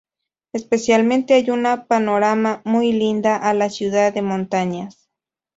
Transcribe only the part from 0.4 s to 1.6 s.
Especialmente hay